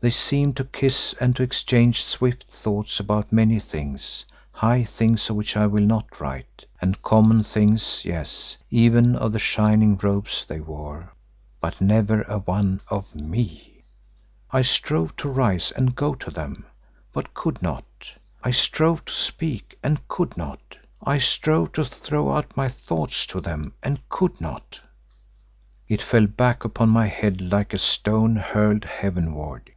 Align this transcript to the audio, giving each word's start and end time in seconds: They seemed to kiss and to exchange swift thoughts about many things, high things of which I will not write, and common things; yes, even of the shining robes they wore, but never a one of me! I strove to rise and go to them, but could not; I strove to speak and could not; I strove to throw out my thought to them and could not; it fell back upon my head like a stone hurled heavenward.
They 0.00 0.10
seemed 0.10 0.56
to 0.58 0.64
kiss 0.64 1.12
and 1.20 1.34
to 1.34 1.42
exchange 1.42 2.04
swift 2.04 2.44
thoughts 2.44 3.00
about 3.00 3.32
many 3.32 3.58
things, 3.58 4.24
high 4.52 4.84
things 4.84 5.28
of 5.28 5.34
which 5.34 5.56
I 5.56 5.66
will 5.66 5.82
not 5.86 6.20
write, 6.20 6.66
and 6.80 7.02
common 7.02 7.42
things; 7.42 8.04
yes, 8.04 8.58
even 8.70 9.16
of 9.16 9.32
the 9.32 9.40
shining 9.40 9.96
robes 9.96 10.44
they 10.44 10.60
wore, 10.60 11.12
but 11.60 11.80
never 11.80 12.22
a 12.28 12.38
one 12.38 12.80
of 12.88 13.16
me! 13.16 13.82
I 14.52 14.62
strove 14.62 15.16
to 15.16 15.28
rise 15.28 15.72
and 15.72 15.96
go 15.96 16.14
to 16.14 16.30
them, 16.30 16.66
but 17.12 17.34
could 17.34 17.60
not; 17.60 18.12
I 18.44 18.52
strove 18.52 19.04
to 19.06 19.12
speak 19.12 19.80
and 19.82 20.06
could 20.06 20.36
not; 20.36 20.78
I 21.02 21.18
strove 21.18 21.72
to 21.72 21.84
throw 21.84 22.30
out 22.30 22.56
my 22.56 22.68
thought 22.68 23.10
to 23.10 23.40
them 23.40 23.72
and 23.82 23.98
could 24.08 24.40
not; 24.40 24.80
it 25.88 26.00
fell 26.02 26.28
back 26.28 26.62
upon 26.64 26.88
my 26.88 27.06
head 27.08 27.40
like 27.40 27.74
a 27.74 27.78
stone 27.78 28.36
hurled 28.36 28.84
heavenward. 28.84 29.72